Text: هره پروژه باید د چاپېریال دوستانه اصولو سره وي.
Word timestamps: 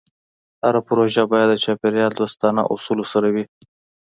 هره 0.65 0.81
پروژه 0.87 1.23
باید 1.31 1.47
د 1.51 1.55
چاپېریال 1.63 2.11
دوستانه 2.19 2.61
اصولو 2.73 3.05
سره 3.13 3.27
وي. 3.33 3.45